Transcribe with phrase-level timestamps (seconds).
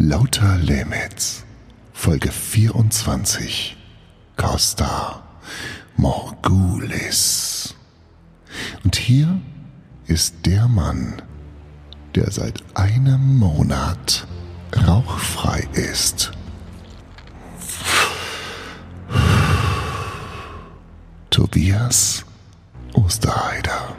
[0.00, 1.44] Lauter Limits,
[1.92, 3.76] Folge 24,
[4.36, 5.24] Costa
[5.96, 7.74] Morgulis.
[8.84, 9.40] Und hier
[10.06, 11.20] ist der Mann,
[12.14, 14.28] der seit einem Monat
[14.86, 16.30] rauchfrei ist.
[21.28, 22.24] Tobias
[22.92, 23.96] Osterheider.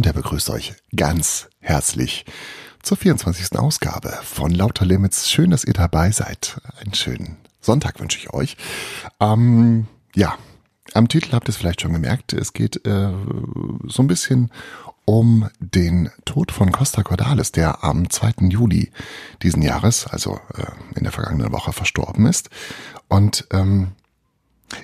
[0.00, 2.24] Und er begrüßt euch ganz herzlich
[2.82, 3.58] zur 24.
[3.58, 5.30] Ausgabe von Lauter Limits.
[5.30, 6.58] Schön, dass ihr dabei seid.
[6.80, 8.56] Einen schönen Sonntag wünsche ich euch.
[9.20, 10.38] Ähm, ja,
[10.94, 12.32] am Titel habt ihr es vielleicht schon gemerkt.
[12.32, 13.12] Es geht äh,
[13.88, 14.50] so ein bisschen
[15.04, 18.48] um den Tod von Costa Cordalis, der am 2.
[18.48, 18.92] Juli
[19.42, 22.48] diesen Jahres, also äh, in der vergangenen Woche, verstorben ist.
[23.08, 23.92] Und ähm,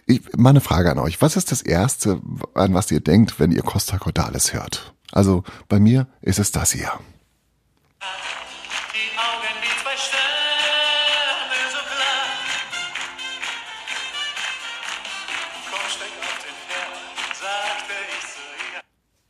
[0.04, 1.22] ich, mal eine Frage an euch.
[1.22, 2.20] Was ist das Erste,
[2.52, 4.92] an was ihr denkt, wenn ihr Costa Cordalis hört?
[5.12, 6.92] Also bei mir ist es das hier.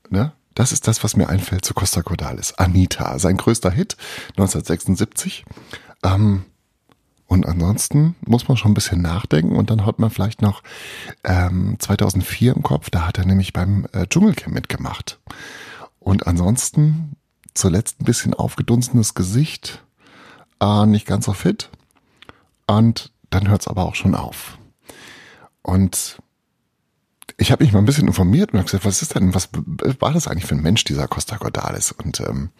[0.08, 0.32] Ne?
[0.54, 2.54] Das ist das, was mir einfällt zu Costa Cordalis.
[2.54, 3.96] Anita, sein größter Hit
[4.30, 5.44] 1976.
[6.02, 6.44] Ähm,
[7.26, 10.62] und ansonsten muss man schon ein bisschen nachdenken und dann hat man vielleicht noch
[11.24, 15.18] ähm, 2004 im Kopf, da hat er nämlich beim äh, Dschungelcamp mitgemacht.
[16.06, 17.16] Und ansonsten
[17.52, 19.82] zuletzt ein bisschen aufgedunsenes Gesicht,
[20.60, 21.68] äh, nicht ganz so fit
[22.68, 24.56] und dann hört es aber auch schon auf.
[25.62, 26.22] Und
[27.38, 29.48] ich habe mich mal ein bisschen informiert und habe gesagt, was ist denn, was
[29.98, 31.90] war das eigentlich für ein Mensch, dieser Costa Cordalis?
[31.90, 32.50] Und ähm,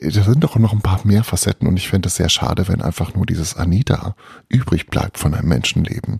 [0.00, 2.82] da sind doch noch ein paar mehr Facetten und ich fände es sehr schade, wenn
[2.82, 4.16] einfach nur dieses Anita
[4.48, 6.18] übrig bleibt von einem Menschenleben.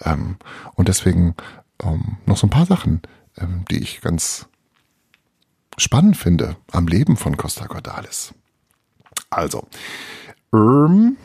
[0.00, 0.36] Ähm,
[0.76, 1.34] und deswegen
[1.82, 3.02] ähm, noch so ein paar Sachen,
[3.36, 4.46] ähm, die ich ganz
[5.82, 8.34] spannend finde am Leben von Costa Cordalis.
[9.30, 9.66] Also,
[10.52, 11.16] ähm,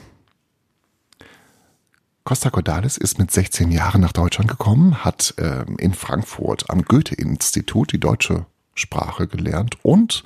[2.23, 7.92] Costa Cordalis ist mit 16 Jahren nach Deutschland gekommen, hat ähm, in Frankfurt am Goethe-Institut
[7.92, 10.23] die deutsche Sprache gelernt und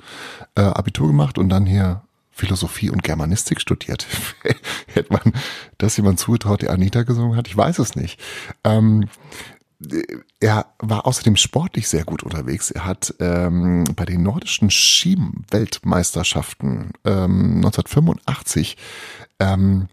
[0.54, 4.06] äh, Abitur gemacht und dann hier Philosophie und Germanistik studiert.
[4.86, 5.34] Hätte man
[5.78, 7.48] das jemand zugetraut, der Anita gesungen hat?
[7.48, 8.18] Ich weiß es nicht.
[8.64, 9.08] Ähm,
[10.40, 12.70] er war außerdem sportlich sehr gut unterwegs.
[12.70, 18.76] Er hat ähm, bei den nordischen Ski-Weltmeisterschaften ähm, 1985
[19.38, 19.88] ähm,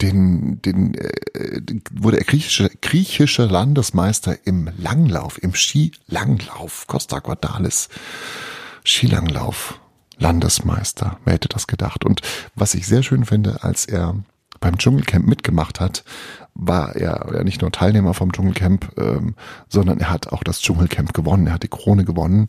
[0.00, 1.60] den, den, äh,
[1.90, 7.88] wurde er griechische, griechische Landesmeister im Langlauf, im Skilanglauf, Costa Cordalis,
[8.84, 9.80] Skilanglauf,
[10.18, 11.18] Landesmeister.
[11.24, 12.04] Wer hätte das gedacht?
[12.04, 12.20] Und
[12.54, 14.14] was ich sehr schön finde, als er
[14.60, 16.04] beim Dschungelcamp mitgemacht hat,
[16.54, 19.34] war er ja nicht nur Teilnehmer vom Dschungelcamp, ähm,
[19.68, 21.46] sondern er hat auch das Dschungelcamp gewonnen.
[21.46, 22.48] Er hat die Krone gewonnen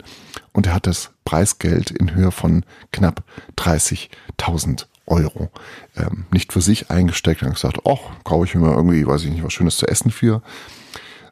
[0.52, 3.24] und er hat das Preisgeld in Höhe von knapp
[3.58, 5.52] 30.000 Euro
[5.96, 9.32] ähm, nicht für sich eingesteckt und gesagt, ach, kaufe ich mir mal irgendwie, weiß ich
[9.32, 10.42] nicht, was Schönes zu essen für,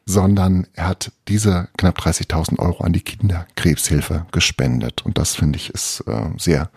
[0.04, 5.04] sondern er hat diese knapp 30.000 Euro an die Kinderkrebshilfe gespendet.
[5.04, 6.70] Und das finde ich ist äh, sehr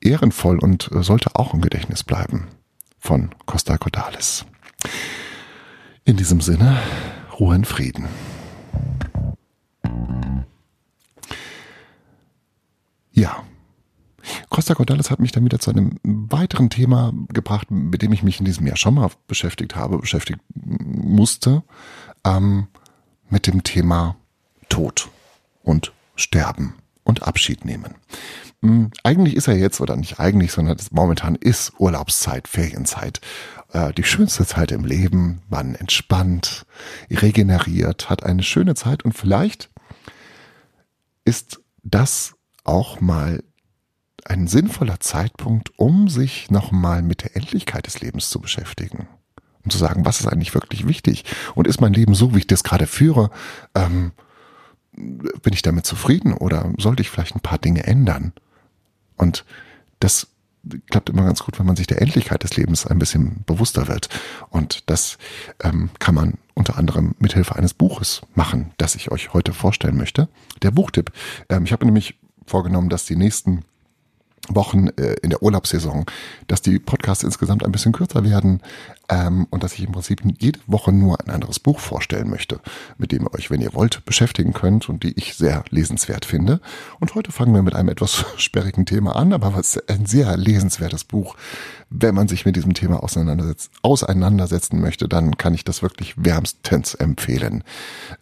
[0.00, 2.48] ehrenvoll und äh, sollte auch im Gedächtnis bleiben
[3.06, 4.44] von Costa Cordalis.
[6.04, 6.76] In diesem Sinne,
[7.38, 8.08] Ruhe in Frieden.
[13.12, 13.44] Ja,
[14.50, 18.40] Costa Cordalis hat mich dann wieder zu einem weiteren Thema gebracht, mit dem ich mich
[18.40, 21.62] in diesem Jahr schon mal beschäftigt habe, beschäftigt musste,
[22.24, 22.66] ähm,
[23.30, 24.16] mit dem Thema
[24.68, 25.10] Tod
[25.62, 26.74] und Sterben
[27.06, 27.94] und Abschied nehmen.
[28.62, 33.20] Ähm, eigentlich ist er jetzt, oder nicht eigentlich, sondern momentan ist Urlaubszeit, Ferienzeit.
[33.72, 35.42] Äh, die schönste Zeit im Leben.
[35.48, 36.66] Man entspannt,
[37.10, 39.70] regeneriert, hat eine schöne Zeit und vielleicht
[41.24, 42.34] ist das
[42.64, 43.42] auch mal
[44.24, 49.08] ein sinnvoller Zeitpunkt, um sich nochmal mit der Endlichkeit des Lebens zu beschäftigen.
[49.64, 51.24] Um zu sagen, was ist eigentlich wirklich wichtig?
[51.54, 53.30] Und ist mein Leben so, wie ich das gerade führe?
[53.74, 54.12] Ähm,
[54.96, 58.32] bin ich damit zufrieden oder sollte ich vielleicht ein paar Dinge ändern?
[59.16, 59.44] Und
[60.00, 60.28] das
[60.90, 64.08] klappt immer ganz gut, wenn man sich der Endlichkeit des Lebens ein bisschen bewusster wird.
[64.50, 65.18] Und das
[65.62, 70.28] ähm, kann man unter anderem mithilfe eines Buches machen, das ich euch heute vorstellen möchte.
[70.62, 71.12] Der Buchtipp.
[71.48, 73.64] Ähm, ich habe nämlich vorgenommen, dass die nächsten
[74.48, 76.04] Wochen äh, in der Urlaubssaison,
[76.46, 78.60] dass die Podcasts insgesamt ein bisschen kürzer werden
[79.08, 82.60] ähm, und dass ich im Prinzip jede Woche nur ein anderes Buch vorstellen möchte,
[82.98, 86.60] mit dem ihr euch, wenn ihr wollt, beschäftigen könnt und die ich sehr lesenswert finde.
[87.00, 91.04] Und heute fangen wir mit einem etwas sperrigen Thema an, aber was ein sehr lesenswertes
[91.04, 91.36] Buch.
[91.88, 96.94] Wenn man sich mit diesem Thema auseinandersetzt, auseinandersetzen möchte, dann kann ich das wirklich wärmstens
[96.94, 97.62] empfehlen.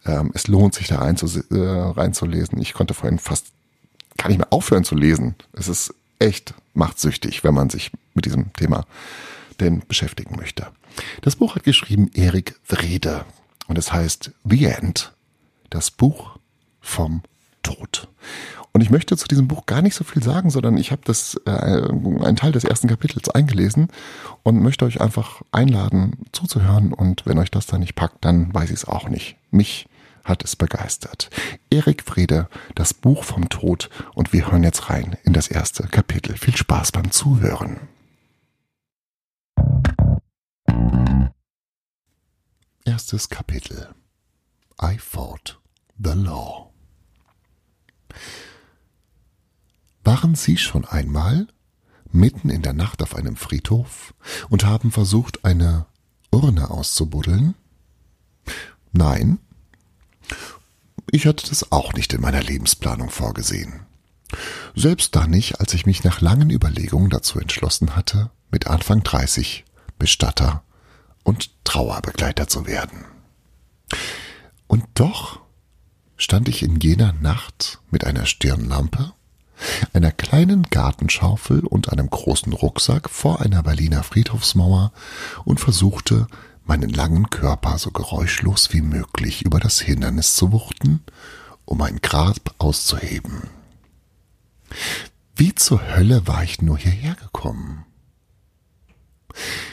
[0.05, 2.61] Ähm, es lohnt sich da reinzulesen.
[2.61, 3.47] Ich konnte vorhin fast
[4.17, 5.35] kann nicht mehr aufhören zu lesen.
[5.53, 8.87] Es ist echt machtsüchtig, wenn man sich mit diesem Thema
[9.61, 10.67] denn beschäftigen möchte.
[11.23, 13.25] Das Buch hat geschrieben Erik Wrede
[13.67, 15.13] und es heißt The End,
[15.71, 16.39] das Buch
[16.81, 17.23] vom
[17.63, 18.09] Tod.
[18.73, 21.41] Und ich möchte zu diesem Buch gar nicht so viel sagen, sondern ich habe das
[21.47, 23.89] äh, einen Teil des ersten Kapitels eingelesen
[24.43, 28.71] und möchte euch einfach einladen zuzuhören und wenn euch das dann nicht packt, dann weiß
[28.71, 29.37] ich es auch nicht.
[29.53, 29.87] Mich
[30.25, 31.31] hat es begeistert.
[31.71, 36.37] Erik Frede, das Buch vom Tod und wir hören jetzt rein in das erste Kapitel.
[36.37, 37.89] Viel Spaß beim Zuhören.
[42.85, 43.95] Erstes Kapitel.
[44.83, 45.61] I fought
[45.99, 46.71] the law.
[50.05, 51.47] Waren Sie schon einmal
[52.13, 54.15] mitten in der Nacht auf einem Friedhof
[54.51, 55.87] und haben versucht, eine
[56.31, 57.55] Urne auszubuddeln?
[58.93, 59.39] Nein?
[61.11, 63.87] Ich hatte das auch nicht in meiner Lebensplanung vorgesehen.
[64.75, 69.65] Selbst dann nicht, als ich mich nach langen Überlegungen dazu entschlossen hatte, mit Anfang 30
[69.99, 70.63] Bestatter
[71.23, 73.05] und Trauerbegleiter zu werden.
[74.67, 75.41] Und doch
[76.17, 79.13] stand ich in jener Nacht mit einer Stirnlampe,
[79.93, 84.93] einer kleinen Gartenschaufel und einem großen Rucksack vor einer Berliner Friedhofsmauer
[85.45, 86.27] und versuchte,
[86.65, 91.03] meinen langen Körper so geräuschlos wie möglich über das Hindernis zu wuchten,
[91.65, 93.49] um ein Grab auszuheben.
[95.37, 97.85] Wie zur Hölle war ich nur hierher gekommen?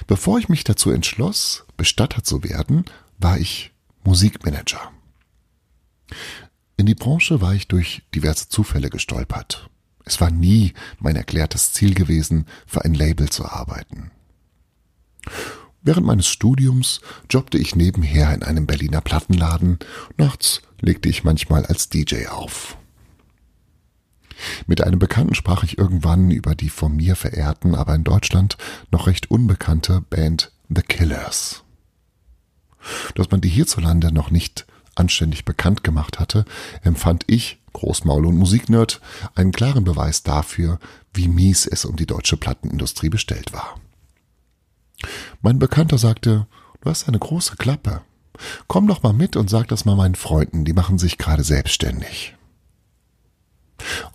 [0.07, 2.85] Bevor ich mich dazu entschloss, Bestatter zu werden,
[3.19, 3.71] war ich
[4.03, 4.91] Musikmanager.
[6.77, 9.69] In die Branche war ich durch diverse Zufälle gestolpert.
[10.03, 14.09] Es war nie mein erklärtes Ziel gewesen, für ein Label zu arbeiten.
[15.83, 19.79] Während meines Studiums jobbte ich nebenher in einem Berliner Plattenladen,
[20.17, 22.77] nachts legte ich manchmal als DJ auf.
[24.67, 28.57] Mit einem Bekannten sprach ich irgendwann über die von mir verehrten, aber in Deutschland
[28.91, 31.63] noch recht unbekannte Band The Killers.
[33.15, 36.45] Dass man die hierzulande noch nicht anständig bekannt gemacht hatte,
[36.83, 39.01] empfand ich, Großmaul und Musiknerd,
[39.35, 40.79] einen klaren Beweis dafür,
[41.13, 43.79] wie mies es um die deutsche Plattenindustrie bestellt war.
[45.41, 46.47] Mein Bekannter sagte,
[46.81, 48.01] du hast eine große Klappe.
[48.67, 52.35] Komm doch mal mit und sag das mal meinen Freunden, die machen sich gerade selbstständig.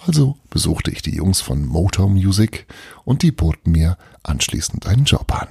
[0.07, 2.67] Also besuchte ich die Jungs von Motor Music
[3.05, 5.49] und die boten mir anschließend einen Job an.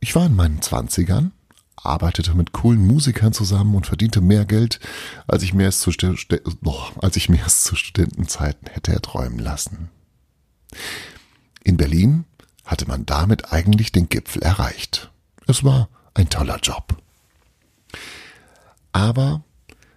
[0.00, 1.32] Ich war in meinen Zwanzigern,
[1.76, 4.80] arbeitete mit coolen Musikern zusammen und verdiente mehr Geld,
[5.26, 5.90] als ich mir es zu,
[7.00, 9.90] als ich mir es zu Studentenzeiten hätte erträumen lassen.
[11.64, 12.24] In Berlin
[12.72, 15.10] hatte man damit eigentlich den Gipfel erreicht.
[15.46, 16.96] Es war ein toller Job.
[18.92, 19.44] Aber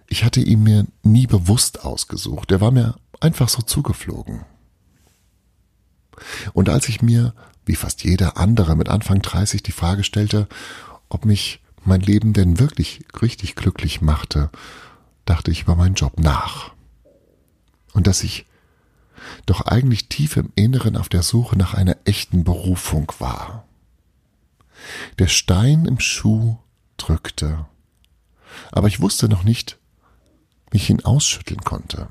[0.08, 2.52] ich hatte ihn mir nie bewusst ausgesucht.
[2.52, 4.44] Er war mir einfach so zugeflogen.
[6.52, 7.34] Und als ich mir,
[7.64, 10.46] wie fast jeder andere mit Anfang 30, die Frage stellte,
[11.08, 14.50] ob mich mein Leben denn wirklich richtig glücklich machte,
[15.24, 16.72] dachte ich über meinen Job nach.
[17.94, 18.46] Und dass ich
[19.46, 23.64] doch eigentlich tief im Inneren auf der Suche nach einer echten Berufung war.
[25.18, 26.58] Der Stein im Schuh
[26.96, 27.66] drückte,
[28.72, 29.78] aber ich wusste noch nicht,
[30.70, 32.08] wie ich ihn ausschütteln konnte.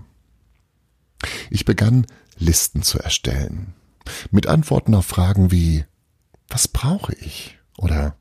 [1.49, 2.05] Ich begann
[2.37, 3.73] Listen zu erstellen,
[4.31, 5.85] mit Antworten auf Fragen wie
[6.49, 7.57] Was brauche ich?
[7.77, 8.15] oder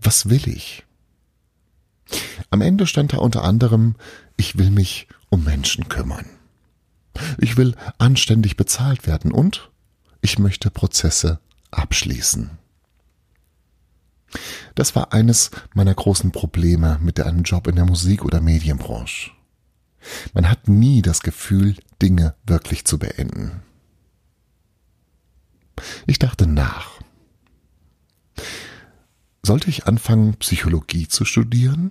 [0.00, 0.84] Was will ich?
[2.50, 3.96] Am Ende stand da unter anderem
[4.36, 6.26] Ich will mich um Menschen kümmern.
[7.38, 9.70] Ich will anständig bezahlt werden und
[10.20, 11.40] ich möchte Prozesse
[11.70, 12.50] abschließen.
[14.74, 19.30] Das war eines meiner großen Probleme mit einem Job in der Musik- oder Medienbranche.
[20.32, 23.62] Man hat nie das Gefühl, Dinge wirklich zu beenden.
[26.06, 27.00] Ich dachte nach.
[29.42, 31.90] Sollte ich anfangen, Psychologie zu studieren?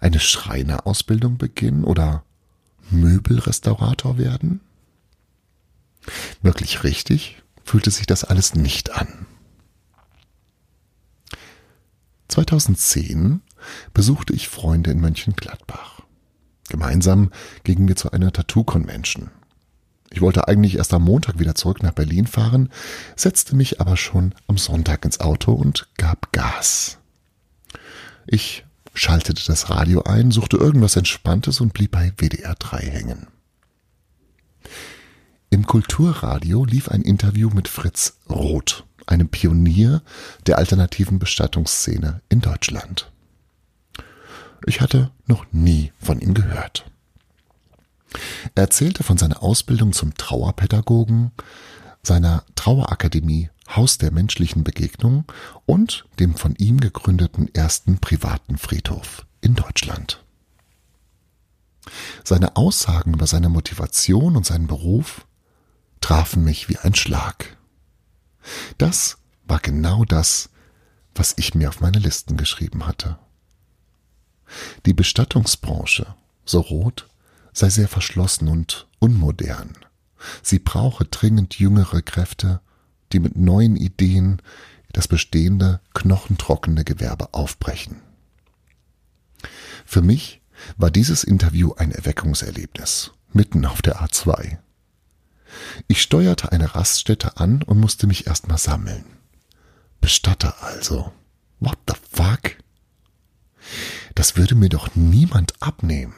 [0.00, 2.24] Eine Schreinerausbildung beginnen oder
[2.90, 4.60] Möbelrestaurator werden?
[6.42, 9.26] Wirklich richtig fühlte sich das alles nicht an.
[12.28, 13.40] 2010
[13.92, 16.02] besuchte ich Freunde in Mönchengladbach.
[16.68, 17.30] Gemeinsam
[17.64, 19.30] gingen wir zu einer Tattoo-Convention.
[20.10, 22.70] Ich wollte eigentlich erst am Montag wieder zurück nach Berlin fahren,
[23.16, 26.98] setzte mich aber schon am Sonntag ins Auto und gab Gas.
[28.26, 28.64] Ich
[28.96, 33.26] schaltete das Radio ein, suchte irgendwas Entspanntes und blieb bei WDR 3 hängen.
[35.50, 40.02] Im Kulturradio lief ein Interview mit Fritz Roth, einem Pionier
[40.46, 43.12] der alternativen Bestattungsszene in Deutschland.
[44.66, 46.86] Ich hatte noch nie von ihm gehört.
[48.54, 51.32] Er erzählte von seiner Ausbildung zum Trauerpädagogen,
[52.02, 55.24] seiner Trauerakademie Haus der menschlichen Begegnung
[55.64, 60.24] und dem von ihm gegründeten ersten privaten Friedhof in Deutschland.
[62.24, 65.26] Seine Aussagen über seine Motivation und seinen Beruf
[66.00, 67.56] trafen mich wie ein Schlag.
[68.78, 70.50] Das war genau das,
[71.14, 73.18] was ich mir auf meine Listen geschrieben hatte.
[74.84, 77.08] Die Bestattungsbranche, so rot,
[77.52, 79.76] sei sehr verschlossen und unmodern.
[80.42, 82.60] Sie brauche dringend jüngere Kräfte,
[83.12, 84.42] die mit neuen Ideen
[84.92, 88.00] das bestehende, knochentrockene Gewerbe aufbrechen.
[89.84, 90.40] Für mich
[90.76, 94.58] war dieses Interview ein Erweckungserlebnis, mitten auf der A2.
[95.86, 99.04] Ich steuerte eine Raststätte an und musste mich erstmal sammeln.
[100.00, 101.12] Bestatter also.
[101.60, 102.56] What the fuck?
[104.14, 106.14] Das würde mir doch niemand abnehmen.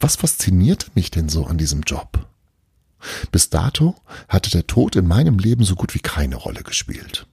[0.00, 2.26] Was faszinierte mich denn so an diesem Job?
[3.30, 3.94] Bis dato
[4.28, 7.26] hatte der Tod in meinem Leben so gut wie keine Rolle gespielt.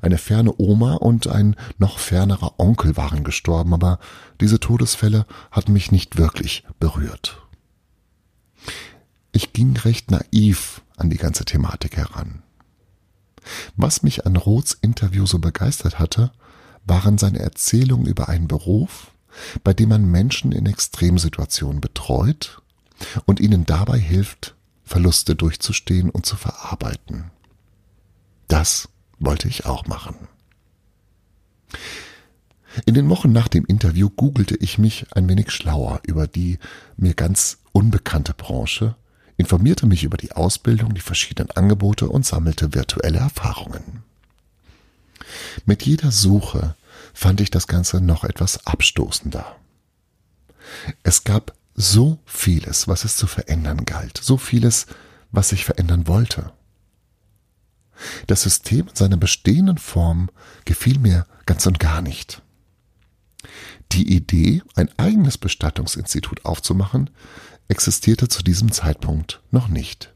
[0.00, 3.98] Eine ferne Oma und ein noch fernerer Onkel waren gestorben, aber
[4.40, 7.42] diese Todesfälle hatten mich nicht wirklich berührt.
[9.32, 12.42] Ich ging recht naiv an die ganze Thematik heran.
[13.76, 16.32] Was mich an Roths Interview so begeistert hatte,
[16.84, 19.10] waren seine Erzählungen über einen Beruf,
[19.62, 22.62] bei dem man Menschen in Extremsituationen betreut
[23.26, 24.55] und ihnen dabei hilft,
[24.86, 27.30] Verluste durchzustehen und zu verarbeiten.
[28.48, 28.88] Das
[29.18, 30.28] wollte ich auch machen.
[32.84, 36.58] In den Wochen nach dem Interview googelte ich mich ein wenig schlauer über die
[36.96, 38.94] mir ganz unbekannte Branche,
[39.36, 44.04] informierte mich über die Ausbildung, die verschiedenen Angebote und sammelte virtuelle Erfahrungen.
[45.64, 46.76] Mit jeder Suche
[47.12, 49.56] fand ich das Ganze noch etwas abstoßender.
[51.02, 54.86] Es gab so vieles, was es zu verändern galt, so vieles,
[55.30, 56.52] was sich verändern wollte.
[58.26, 60.30] Das System in seiner bestehenden Form
[60.64, 62.42] gefiel mir ganz und gar nicht.
[63.92, 67.10] Die Idee, ein eigenes Bestattungsinstitut aufzumachen,
[67.68, 70.12] existierte zu diesem Zeitpunkt noch nicht.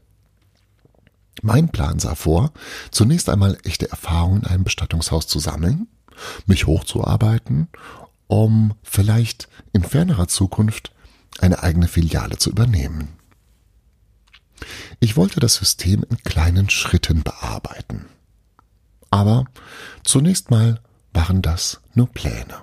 [1.41, 2.51] Mein Plan sah vor,
[2.91, 5.87] zunächst einmal echte Erfahrungen in einem Bestattungshaus zu sammeln,
[6.45, 7.67] mich hochzuarbeiten,
[8.27, 10.91] um vielleicht in fernerer Zukunft
[11.39, 13.09] eine eigene Filiale zu übernehmen.
[14.99, 18.05] Ich wollte das System in kleinen Schritten bearbeiten.
[19.09, 19.45] Aber
[20.03, 20.79] zunächst mal
[21.13, 22.61] waren das nur Pläne.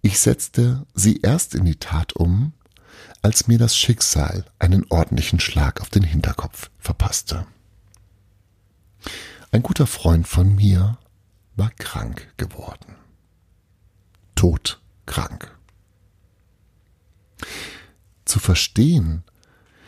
[0.00, 2.52] Ich setzte sie erst in die Tat um,
[3.22, 7.46] als mir das Schicksal einen ordentlichen Schlag auf den Hinterkopf verpasste.
[9.50, 10.98] Ein guter Freund von mir
[11.56, 12.96] war krank geworden.
[14.34, 15.56] Todkrank.
[18.24, 19.24] Zu verstehen,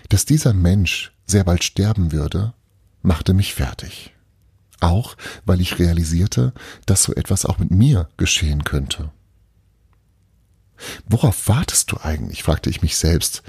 [0.08, 2.54] dass dieser Mensch sehr bald sterben würde,
[3.02, 4.12] machte mich fertig.
[4.80, 6.52] Auch weil ich realisierte,
[6.84, 9.10] dass so etwas auch mit mir geschehen könnte.
[11.06, 12.42] Worauf wartest du eigentlich?
[12.42, 13.42] fragte ich mich selbst,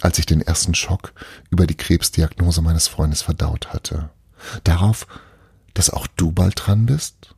[0.00, 1.12] als ich den ersten Schock
[1.50, 4.10] über die Krebsdiagnose meines Freundes verdaut hatte.
[4.64, 5.06] Darauf,
[5.74, 7.34] dass auch du bald dran bist?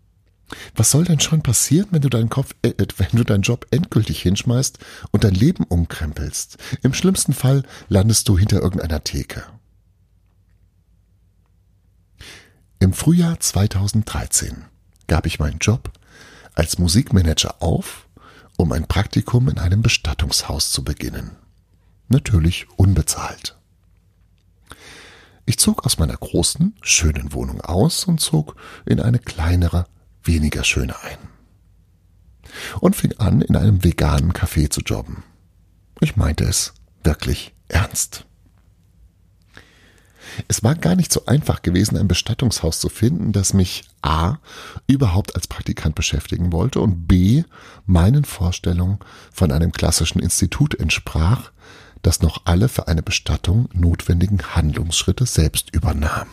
[0.74, 4.22] Was soll denn schon passieren, wenn du deinen Kopf, äh, wenn du deinen Job endgültig
[4.22, 4.78] hinschmeißt
[5.10, 6.58] und dein Leben umkrempelst?
[6.82, 9.44] Im schlimmsten Fall landest du hinter irgendeiner Theke.
[12.78, 14.64] Im Frühjahr 2013
[15.06, 15.92] gab ich meinen Job
[16.54, 18.06] als Musikmanager auf,
[18.56, 21.32] um ein Praktikum in einem Bestattungshaus zu beginnen.
[22.08, 23.56] Natürlich unbezahlt.
[25.46, 29.86] Ich zog aus meiner großen, schönen Wohnung aus und zog in eine kleinere,
[30.24, 31.18] weniger schöne ein.
[32.80, 35.22] Und fing an, in einem veganen Café zu jobben.
[36.00, 36.74] Ich meinte es
[37.04, 38.26] wirklich ernst.
[40.48, 44.36] Es war gar nicht so einfach gewesen, ein Bestattungshaus zu finden, das mich A
[44.86, 47.44] überhaupt als Praktikant beschäftigen wollte und B
[47.86, 48.98] meinen Vorstellungen
[49.32, 51.50] von einem klassischen Institut entsprach,
[52.02, 56.28] das noch alle für eine Bestattung notwendigen Handlungsschritte selbst übernahm.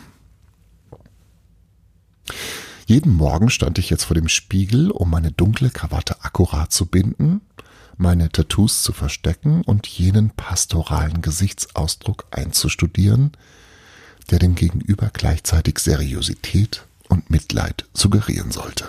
[2.88, 7.42] Jeden Morgen stand ich jetzt vor dem Spiegel, um meine dunkle Krawatte akkurat zu binden,
[7.98, 13.34] meine Tattoos zu verstecken und jenen pastoralen Gesichtsausdruck einzustudieren,
[14.32, 18.86] der dem Gegenüber gleichzeitig Seriosität und Mitleid suggerieren sollte.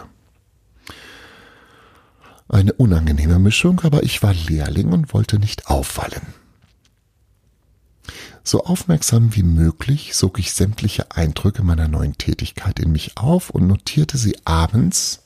[2.48, 6.34] Eine unangenehme Mischung, aber ich war Lehrling und wollte nicht auffallen.
[8.48, 13.66] So aufmerksam wie möglich sog ich sämtliche Eindrücke meiner neuen Tätigkeit in mich auf und
[13.66, 15.24] notierte sie abends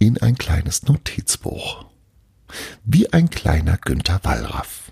[0.00, 1.84] in ein kleines Notizbuch.
[2.82, 4.90] Wie ein kleiner Günther Wallraff.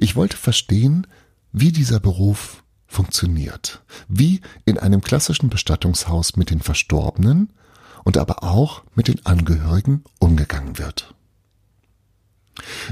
[0.00, 1.06] Ich wollte verstehen,
[1.52, 7.52] wie dieser Beruf funktioniert, wie in einem klassischen Bestattungshaus mit den Verstorbenen
[8.02, 11.14] und aber auch mit den Angehörigen umgegangen wird.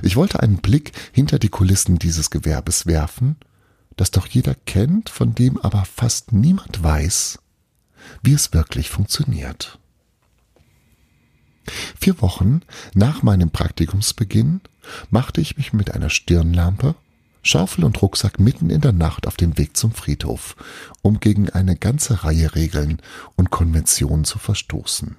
[0.03, 3.37] Ich wollte einen Blick hinter die Kulissen dieses Gewerbes werfen,
[3.97, 7.39] das doch jeder kennt, von dem aber fast niemand weiß,
[8.23, 9.79] wie es wirklich funktioniert.
[11.99, 12.61] Vier Wochen
[12.95, 14.61] nach meinem Praktikumsbeginn
[15.11, 16.95] machte ich mich mit einer Stirnlampe,
[17.43, 20.57] Schaufel und Rucksack mitten in der Nacht auf den Weg zum Friedhof,
[21.03, 23.01] um gegen eine ganze Reihe Regeln
[23.37, 25.17] und Konventionen zu verstoßen,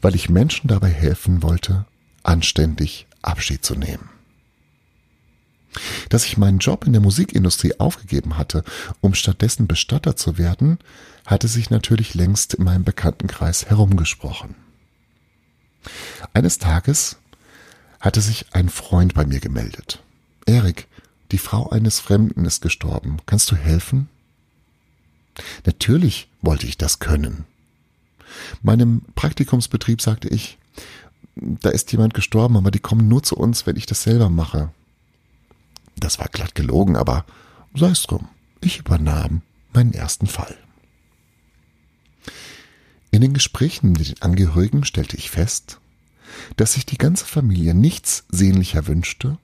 [0.00, 1.86] weil ich Menschen dabei helfen wollte,
[2.22, 4.08] anständig Abschied zu nehmen.
[6.10, 8.62] Dass ich meinen Job in der Musikindustrie aufgegeben hatte,
[9.00, 10.78] um stattdessen Bestatter zu werden,
[11.24, 14.54] hatte sich natürlich längst in meinem Bekanntenkreis herumgesprochen.
[16.34, 17.16] Eines Tages
[18.00, 20.02] hatte sich ein Freund bei mir gemeldet.
[20.46, 20.88] Erik,
[21.30, 23.18] die Frau eines Fremden ist gestorben.
[23.26, 24.08] Kannst du helfen?
[25.64, 27.44] Natürlich wollte ich das können.
[28.62, 30.58] Meinem Praktikumsbetrieb sagte ich,
[31.36, 34.70] da ist jemand gestorben, aber die kommen nur zu uns, wenn ich das selber mache.
[35.96, 37.24] Das war glatt gelogen, aber
[37.74, 38.28] sei es drum.
[38.60, 40.56] Ich übernahm meinen ersten Fall.
[43.10, 45.80] In den Gesprächen mit den Angehörigen stellte ich fest,
[46.56, 49.38] dass sich die ganze Familie nichts sehnlicher wünschte,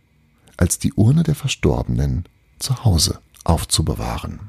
[0.56, 2.24] als die Urne der Verstorbenen
[2.58, 4.40] zu Hause aufzubewahren.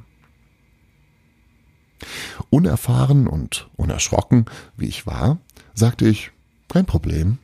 [2.50, 4.46] Unerfahren und unerschrocken,
[4.78, 5.38] wie ich war,
[5.74, 6.32] sagte ich,
[6.70, 7.38] kein Problem.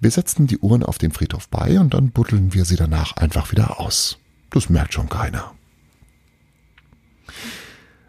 [0.00, 3.50] Wir setzen die Uhren auf den Friedhof bei und dann buddeln wir sie danach einfach
[3.50, 4.18] wieder aus.
[4.50, 5.54] Das merkt schon keiner.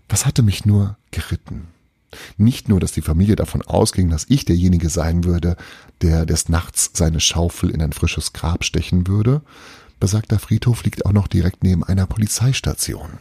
[0.09, 1.67] Was hatte mich nur geritten?
[2.37, 5.57] Nicht nur, dass die Familie davon ausging, dass ich derjenige sein würde,
[6.01, 9.41] der des Nachts seine Schaufel in ein frisches Grab stechen würde.
[9.99, 13.19] Besagter Friedhof liegt auch noch direkt neben einer Polizeistation.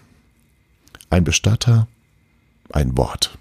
[1.10, 1.88] Ein Bestatter,
[2.72, 3.38] ein Wort.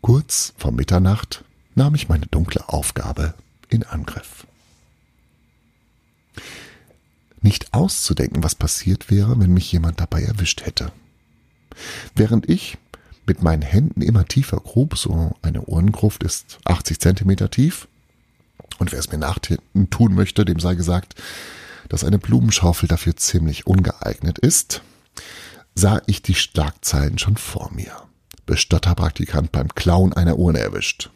[0.00, 1.44] Kurz vor Mitternacht
[1.78, 3.34] nahm ich meine dunkle Aufgabe
[3.68, 4.46] in Angriff.
[7.40, 10.90] Nicht auszudenken, was passiert wäre, wenn mich jemand dabei erwischt hätte.
[12.16, 12.78] Während ich
[13.26, 17.86] mit meinen Händen immer tiefer grub, so eine Uhrengruft ist 80 Zentimeter tief,
[18.78, 19.58] und wer es mir nachtun
[19.90, 21.14] tun möchte, dem sei gesagt,
[21.88, 24.82] dass eine Blumenschaufel dafür ziemlich ungeeignet ist,
[25.74, 27.92] sah ich die Schlagzeilen schon vor mir.
[28.46, 31.10] Bestatterpraktikant beim Klauen einer Urne erwischt.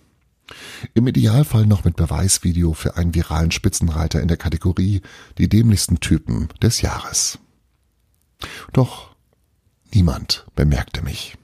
[0.94, 5.02] Im Idealfall noch mit Beweisvideo für einen viralen Spitzenreiter in der Kategorie
[5.38, 7.38] die dämlichsten Typen des Jahres.
[8.72, 9.14] Doch
[9.92, 11.36] niemand bemerkte mich.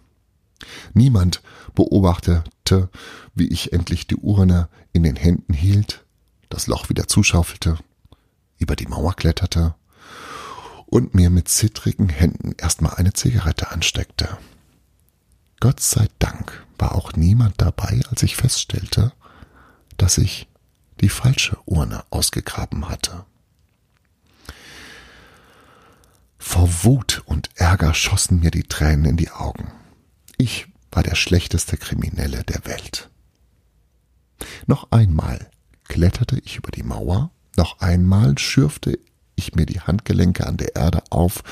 [0.94, 1.42] Niemand
[1.74, 2.90] beobachtete,
[3.34, 6.04] wie ich endlich die Urne in den Händen hielt,
[6.48, 7.78] das Loch wieder zuschaufelte,
[8.58, 9.74] über die Mauer kletterte
[10.86, 14.38] und mir mit zittrigen Händen erstmal eine Zigarette ansteckte.
[15.60, 19.12] Gott sei Dank war auch niemand dabei, als ich feststellte,
[19.96, 20.48] dass ich
[21.00, 23.24] die falsche Urne ausgegraben hatte.
[26.38, 29.72] Vor Wut und Ärger schossen mir die Tränen in die Augen.
[30.36, 33.10] Ich war der schlechteste Kriminelle der Welt.
[34.66, 35.50] Noch einmal
[35.88, 38.98] kletterte ich über die Mauer, noch einmal schürfte
[39.34, 41.42] ich mir die Handgelenke an der Erde auf,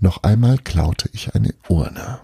[0.00, 2.20] noch einmal klaute ich eine Urne.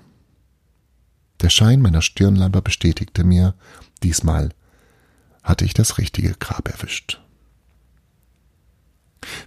[1.40, 3.54] Der Schein meiner Stirnlampe bestätigte mir,
[4.02, 4.50] diesmal
[5.42, 7.20] hatte ich das richtige Grab erwischt.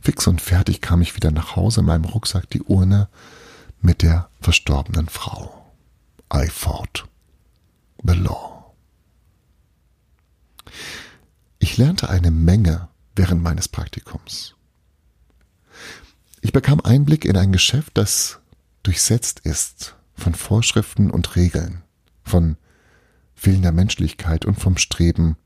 [0.02, 3.10] Fix und fertig kam ich wieder nach Hause, in meinem Rucksack die Urne
[3.82, 5.74] mit der verstorbenen Frau.
[6.34, 7.08] I fought
[8.04, 8.74] the law.
[11.60, 14.56] Ich lernte eine Menge während meines Praktikums.
[16.42, 18.40] Ich bekam Einblick in ein Geschäft, das
[18.84, 21.82] durchsetzt ist von Vorschriften und Regeln,
[22.24, 22.58] von
[23.36, 25.38] fehlender Menschlichkeit und vom Streben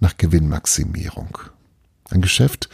[0.00, 1.38] nach Gewinnmaximierung.
[2.10, 2.68] Ein Geschäft,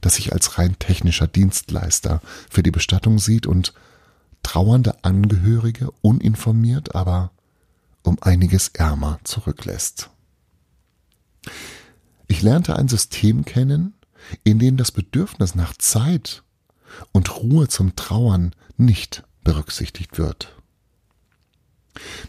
[0.00, 3.74] das sich als rein technischer Dienstleister für die Bestattung sieht und
[4.42, 7.30] trauernde Angehörige uninformiert, aber
[8.02, 10.10] um einiges ärmer zurücklässt.
[12.26, 13.94] Ich lernte ein System kennen,
[14.42, 16.42] in dem das Bedürfnis nach Zeit
[17.12, 20.54] und Ruhe zum Trauern nicht berücksichtigt wird.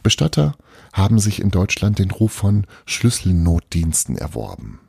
[0.03, 0.55] Bestatter
[0.93, 4.79] haben sich in Deutschland den Ruf von Schlüsselnotdiensten erworben.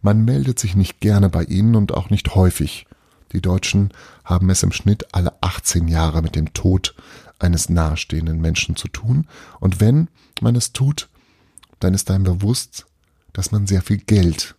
[0.00, 2.86] Man meldet sich nicht gerne bei ihnen und auch nicht häufig.
[3.32, 3.92] Die Deutschen
[4.24, 6.94] haben es im Schnitt alle 18 Jahre mit dem Tod
[7.38, 9.26] eines nahestehenden Menschen zu tun,
[9.60, 10.08] und wenn
[10.40, 11.08] man es tut,
[11.80, 12.86] dann ist einem bewusst,
[13.32, 14.56] dass man sehr viel Geld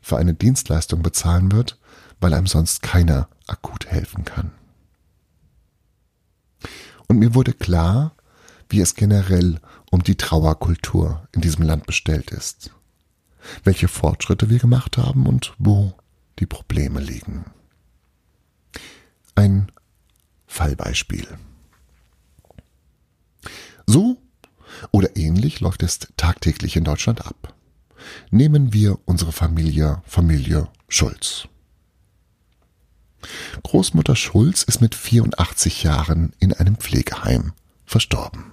[0.00, 1.78] für eine Dienstleistung bezahlen wird,
[2.20, 4.52] weil einem sonst keiner akut helfen kann.
[7.08, 8.14] Und mir wurde klar,
[8.68, 9.60] wie es generell
[9.90, 12.70] um die Trauerkultur in diesem Land bestellt ist,
[13.64, 15.94] welche Fortschritte wir gemacht haben und wo
[16.38, 17.44] die Probleme liegen.
[19.34, 19.70] Ein
[20.46, 21.26] Fallbeispiel.
[23.86, 24.16] So
[24.90, 27.54] oder ähnlich läuft es tagtäglich in Deutschland ab.
[28.30, 31.46] Nehmen wir unsere Familie, Familie Schulz.
[33.62, 37.52] Großmutter Schulz ist mit 84 Jahren in einem Pflegeheim
[37.84, 38.52] verstorben.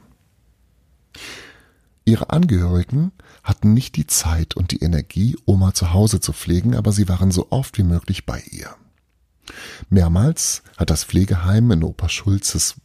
[2.06, 3.12] Ihre Angehörigen
[3.44, 7.32] hatten nicht die Zeit und die Energie, Oma zu Hause zu pflegen, aber sie waren
[7.32, 8.76] so oft wie möglich bei ihr.
[9.90, 12.76] Mehrmals hat das Pflegeheim in Opa Schulzes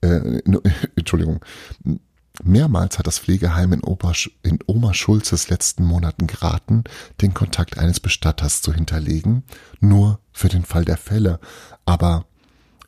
[0.00, 0.40] äh,
[0.96, 1.44] Entschuldigung,
[2.42, 6.84] Mehrmals hat das Pflegeheim in, Opa, in Oma Schulzes letzten Monaten geraten,
[7.20, 9.42] den Kontakt eines Bestatters zu hinterlegen,
[9.80, 11.40] nur für den Fall der Fälle.
[11.84, 12.26] Aber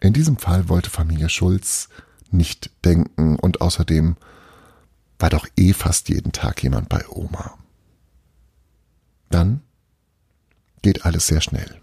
[0.00, 1.88] in diesem Fall wollte Familie Schulz
[2.30, 4.16] nicht denken und außerdem
[5.18, 7.58] war doch eh fast jeden Tag jemand bei Oma.
[9.30, 9.62] Dann
[10.82, 11.80] geht alles sehr schnell.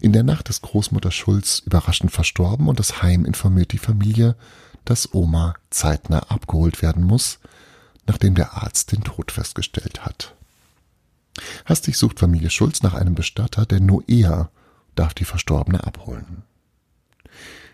[0.00, 4.36] In der Nacht ist Großmutter Schulz überraschend verstorben und das Heim informiert die Familie,
[4.84, 7.38] dass Oma zeitnah abgeholt werden muss,
[8.06, 10.34] nachdem der Arzt den Tod festgestellt hat.
[11.64, 14.50] Hastig sucht Familie Schulz nach einem Bestatter, denn nur er
[14.94, 16.42] darf die Verstorbene abholen.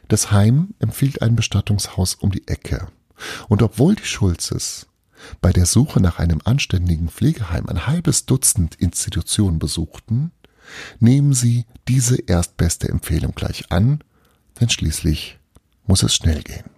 [0.08, 2.88] Das Heim empfiehlt ein Bestattungshaus um die Ecke.
[3.48, 4.86] Und obwohl die Schulzes
[5.40, 10.32] bei der Suche nach einem anständigen Pflegeheim ein halbes Dutzend Institutionen besuchten,
[10.98, 14.02] nehmen sie diese erstbeste Empfehlung gleich an,
[14.60, 15.38] denn schließlich
[15.86, 16.70] muss es schnell gehen.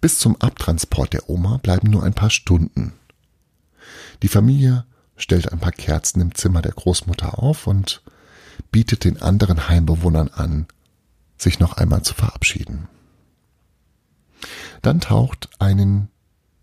[0.00, 2.92] Bis zum Abtransport der Oma bleiben nur ein paar Stunden.
[4.22, 4.84] Die Familie
[5.16, 8.02] stellt ein paar Kerzen im Zimmer der Großmutter auf und
[8.70, 10.66] bietet den anderen Heimbewohnern an,
[11.38, 12.88] sich noch einmal zu verabschieden.
[14.82, 16.08] Dann taucht einen,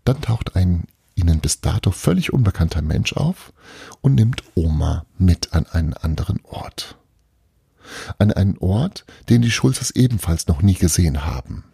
[0.04, 0.84] dann taucht ein
[1.16, 3.52] ihnen bis dato völlig unbekannter Mensch auf
[4.00, 6.96] und nimmt Oma mit an einen anderen Ort.
[8.18, 11.64] An einen Ort, den die Schulzes ebenfalls noch nie gesehen haben.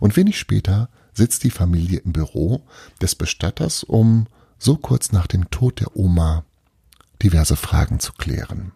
[0.00, 2.62] Und wenig später sitzt die Familie im Büro
[3.00, 4.26] des Bestatters, um
[4.58, 6.44] so kurz nach dem Tod der Oma
[7.22, 8.72] diverse Fragen zu klären.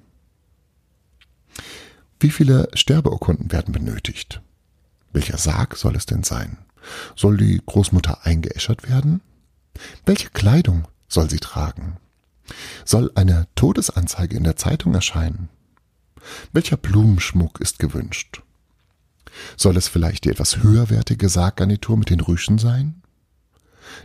[2.21, 4.41] Wie viele Sterbeurkunden werden benötigt?
[5.13, 6.59] Welcher Sarg soll es denn sein?
[7.17, 9.21] Soll die Großmutter eingeäschert werden?
[10.05, 11.97] Welche Kleidung soll sie tragen?
[12.85, 15.49] Soll eine Todesanzeige in der Zeitung erscheinen?
[16.53, 18.43] Welcher Blumenschmuck ist gewünscht?
[19.57, 23.03] Soll es vielleicht die etwas höherwertige Sarggarnitur mit den Rüschen sein?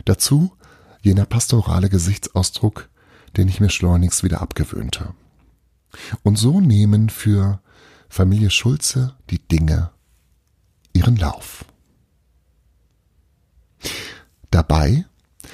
[0.04, 0.56] Dazu
[1.02, 2.88] jener pastorale Gesichtsausdruck,
[3.36, 5.14] den ich mir schleunigst wieder abgewöhnte.
[6.22, 7.60] Und so nehmen für
[8.08, 9.90] Familie Schulze die Dinge
[10.92, 11.64] ihren Lauf.
[14.50, 15.06] Dabei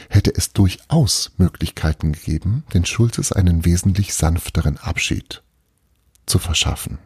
[0.09, 5.43] hätte es durchaus Möglichkeiten gegeben, den Schulzes einen wesentlich sanfteren Abschied
[6.25, 6.99] zu verschaffen.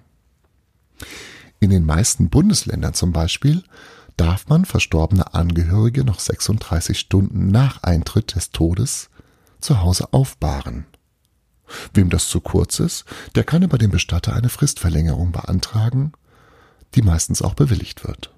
[1.60, 3.62] In den meisten Bundesländern zum Beispiel
[4.16, 9.10] darf man verstorbene Angehörige noch 36 Stunden nach Eintritt des Todes
[9.60, 10.86] zu Hause aufbahren.
[11.94, 16.12] Wem das zu kurz ist, der kann über den Bestatter eine Fristverlängerung beantragen,
[16.94, 18.34] die meistens auch bewilligt wird.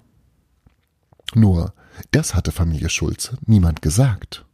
[1.33, 1.73] Nur,
[2.11, 4.45] das hatte Familie Schulze niemand gesagt.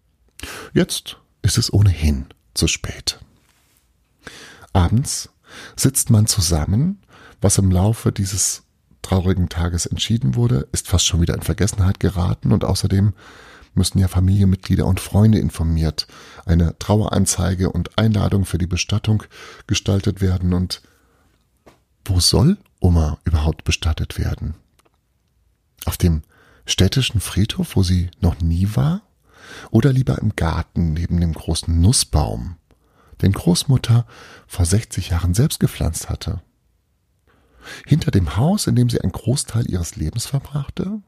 [0.74, 3.20] Jetzt ist es ohnehin zu spät.
[4.72, 5.30] Abends
[5.76, 7.00] sitzt man zusammen
[7.42, 8.64] was im Laufe dieses
[9.02, 13.14] traurigen Tages entschieden wurde, ist fast schon wieder in Vergessenheit geraten und außerdem
[13.76, 16.08] müssen ja Familienmitglieder und Freunde informiert,
[16.46, 19.24] eine Traueranzeige und Einladung für die Bestattung
[19.68, 20.82] gestaltet werden und
[22.04, 24.56] wo soll Oma überhaupt bestattet werden?
[25.86, 26.24] Auf dem
[26.66, 29.02] städtischen Friedhof, wo sie noch nie war?
[29.72, 32.58] Oder lieber im Garten neben dem großen Nussbaum,
[33.22, 34.06] den Großmutter
[34.48, 36.42] vor 60 Jahren selbst gepflanzt hatte?
[37.86, 41.02] Hinter dem Haus, in dem sie einen Großteil ihres Lebens verbrachte?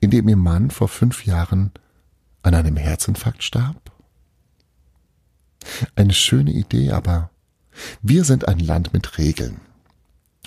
[0.00, 1.72] In dem ihr Mann vor fünf Jahren
[2.42, 3.92] an einem Herzinfarkt starb?
[5.96, 7.30] Eine schöne Idee, aber
[8.02, 9.60] wir sind ein Land mit Regeln.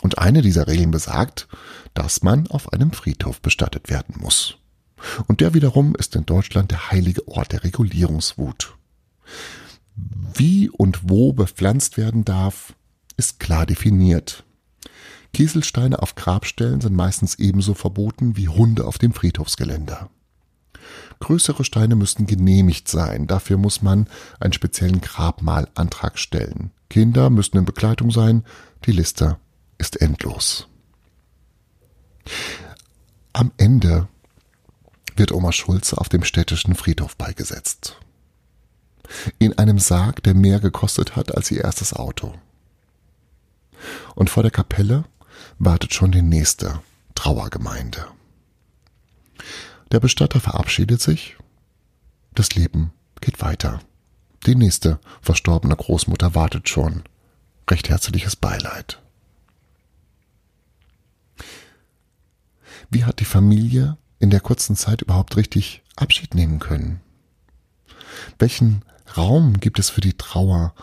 [0.02, 1.48] Und eine dieser Regeln besagt,
[1.94, 4.58] dass man auf einem Friedhof bestattet werden muss.
[5.28, 8.77] Und der wiederum ist in Deutschland der heilige Ort der Regulierungswut.
[10.34, 12.74] Wie und wo bepflanzt werden darf,
[13.18, 14.44] ist klar definiert.
[15.34, 20.10] Kieselsteine auf Grabstellen sind meistens ebenso verboten wie Hunde auf dem Friedhofsgeländer.
[21.20, 23.28] Größere Steine müssen genehmigt sein.
[23.28, 24.08] Dafür muss man
[24.40, 26.72] einen speziellen Grabmalantrag stellen.
[26.90, 28.44] Kinder müssen in Begleitung sein.
[28.86, 29.38] Die Liste
[29.78, 30.68] ist endlos.
[33.34, 34.08] Am Ende
[35.16, 38.00] wird Oma Schulze auf dem städtischen Friedhof beigesetzt.
[39.40, 42.34] In einem Sarg, der mehr gekostet hat als ihr erstes Auto.
[44.16, 45.06] Und vor der Kapelle
[45.60, 46.82] wartet schon die nächste
[47.16, 48.08] Trauergemeinde.
[49.92, 51.38] Der Bestatter verabschiedet sich.
[52.34, 52.92] Das Leben
[53.22, 53.80] geht weiter.
[54.46, 57.04] Die nächste verstorbene Großmutter wartet schon.
[57.70, 59.02] Recht herzliches Beileid.
[62.90, 67.02] Wie hat die Familie in der kurzen Zeit überhaupt richtig Abschied nehmen können?
[68.40, 68.84] Welchen
[69.16, 70.74] Raum gibt es für die Trauer,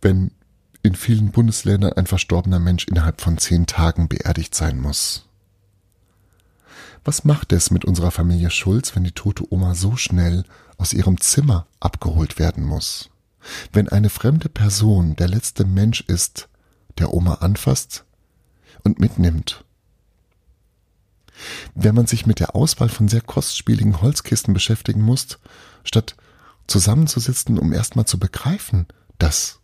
[0.00, 0.30] wenn
[0.82, 5.26] in vielen Bundesländern ein verstorbener Mensch innerhalb von zehn Tagen beerdigt sein muss?
[7.04, 10.44] Was macht es mit unserer Familie Schulz, wenn die tote Oma so schnell
[10.76, 13.10] aus ihrem Zimmer abgeholt werden muss?
[13.72, 16.48] Wenn eine fremde Person der letzte Mensch ist,
[16.98, 18.04] der Oma anfasst
[18.82, 19.64] und mitnimmt
[21.74, 25.38] wenn man sich mit der Auswahl von sehr kostspieligen Holzkisten beschäftigen muss,
[25.84, 26.16] statt
[26.68, 28.86] zusammenzusitzen, um erstmal zu begreifen,
[29.18, 29.58] dass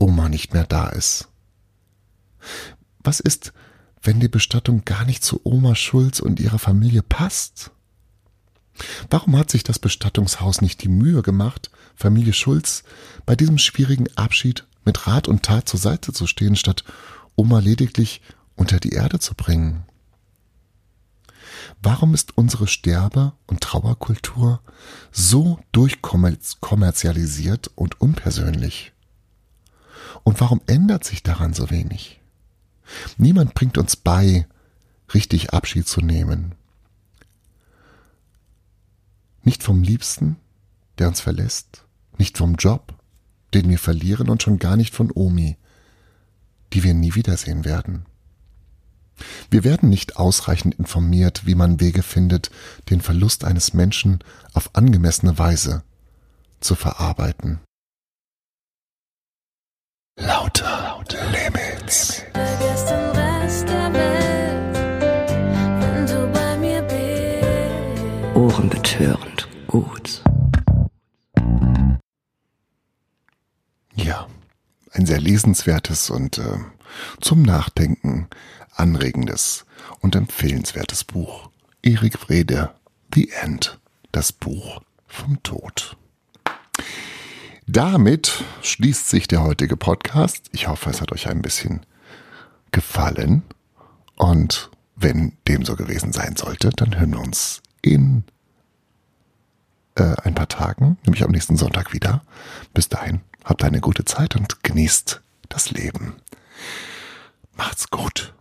[0.00, 1.28] Oma nicht mehr da ist.
[2.98, 3.52] Was ist,
[4.02, 7.70] wenn die Bestattung gar nicht zu Oma Schulz und ihrer Familie passt?
[9.10, 12.84] Warum hat sich das Bestattungshaus nicht die Mühe gemacht, Familie Schulz
[13.24, 16.84] bei diesem schwierigen Abschied mit Rat und Tat zur Seite zu stehen, statt
[17.36, 18.20] Oma lediglich
[18.54, 19.84] unter die Erde zu bringen?
[21.82, 24.60] Warum ist unsere Sterbe- und Trauerkultur
[25.12, 28.92] so durchkommerzialisiert und unpersönlich?
[30.24, 32.20] Und warum ändert sich daran so wenig?
[33.16, 34.46] Niemand bringt uns bei,
[35.14, 36.54] richtig Abschied zu nehmen.
[39.42, 40.36] Nicht vom Liebsten,
[40.98, 41.84] der uns verlässt,
[42.18, 42.94] nicht vom Job,
[43.54, 45.56] den wir verlieren und schon gar nicht von Omi,
[46.72, 48.06] die wir nie wiedersehen werden.
[49.50, 52.50] Wir werden nicht ausreichend informiert, wie man Wege findet,
[52.90, 54.20] den Verlust eines Menschen
[54.52, 55.82] auf angemessene Weise
[56.60, 57.60] zu verarbeiten.
[60.18, 62.22] Lauter, lauter Limits.
[62.32, 64.76] Vergiss den Rest der Welt,
[65.82, 68.36] wenn du bei mir bist.
[68.36, 70.22] Ohrenbetörend gut.
[73.94, 74.26] Ja,
[74.92, 76.58] ein sehr lesenswertes und äh,
[77.20, 78.28] zum Nachdenken
[78.76, 79.66] anregendes
[80.00, 81.50] und empfehlenswertes Buch.
[81.82, 82.74] Erik Frede,
[83.14, 83.78] The End,
[84.12, 85.96] das Buch vom Tod.
[87.66, 90.48] Damit schließt sich der heutige Podcast.
[90.52, 91.84] Ich hoffe, es hat euch ein bisschen
[92.70, 93.42] gefallen.
[94.16, 98.24] Und wenn dem so gewesen sein sollte, dann hören wir uns in
[99.96, 102.22] äh, ein paar Tagen, nämlich am nächsten Sonntag wieder.
[102.72, 106.14] Bis dahin, habt eine gute Zeit und genießt das Leben.
[107.56, 108.35] Macht's gut.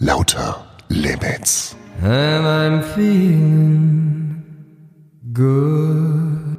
[0.00, 0.54] Lauter
[0.90, 1.74] Limits.
[2.02, 4.44] And I'm feeling
[5.32, 6.56] good.